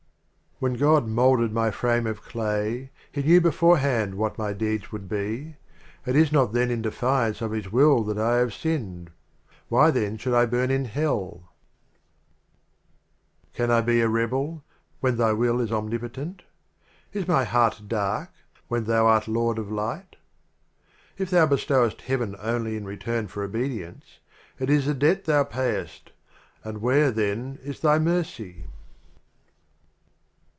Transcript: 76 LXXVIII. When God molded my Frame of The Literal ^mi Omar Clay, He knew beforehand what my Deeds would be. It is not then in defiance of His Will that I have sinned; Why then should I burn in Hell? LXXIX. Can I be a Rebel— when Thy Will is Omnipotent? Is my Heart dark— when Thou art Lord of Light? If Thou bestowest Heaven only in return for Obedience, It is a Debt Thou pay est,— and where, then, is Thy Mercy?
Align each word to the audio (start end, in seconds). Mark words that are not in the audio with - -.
76 0.63 0.77
LXXVIII. 0.77 0.85
When 0.85 0.93
God 1.03 1.07
molded 1.09 1.51
my 1.51 1.71
Frame 1.71 2.05
of 2.05 2.17
The 2.17 2.21
Literal 2.27 2.43
^mi 2.43 2.45
Omar 2.45 2.61
Clay, 2.61 2.91
He 3.11 3.23
knew 3.23 3.41
beforehand 3.41 4.13
what 4.13 4.37
my 4.37 4.53
Deeds 4.53 4.91
would 4.91 5.09
be. 5.09 5.55
It 6.05 6.15
is 6.15 6.31
not 6.31 6.53
then 6.53 6.69
in 6.69 6.83
defiance 6.83 7.41
of 7.41 7.49
His 7.51 7.71
Will 7.71 8.03
that 8.03 8.19
I 8.19 8.37
have 8.37 8.53
sinned; 8.53 9.09
Why 9.69 9.89
then 9.89 10.17
should 10.19 10.35
I 10.35 10.45
burn 10.45 10.69
in 10.69 10.85
Hell? 10.85 11.49
LXXIX. 13.43 13.55
Can 13.55 13.71
I 13.71 13.81
be 13.81 14.01
a 14.01 14.07
Rebel— 14.07 14.63
when 15.01 15.17
Thy 15.17 15.33
Will 15.33 15.59
is 15.59 15.71
Omnipotent? 15.71 16.43
Is 17.11 17.27
my 17.27 17.43
Heart 17.43 17.81
dark— 17.87 18.29
when 18.67 18.83
Thou 18.83 19.07
art 19.07 19.27
Lord 19.27 19.57
of 19.57 19.71
Light? 19.71 20.15
If 21.17 21.31
Thou 21.31 21.47
bestowest 21.47 22.01
Heaven 22.01 22.35
only 22.37 22.77
in 22.77 22.85
return 22.85 23.27
for 23.27 23.41
Obedience, 23.43 24.19
It 24.59 24.69
is 24.69 24.87
a 24.87 24.93
Debt 24.93 25.25
Thou 25.25 25.43
pay 25.43 25.77
est,— 25.81 26.11
and 26.63 26.81
where, 26.81 27.09
then, 27.09 27.57
is 27.63 27.79
Thy 27.79 27.97
Mercy? 27.97 28.65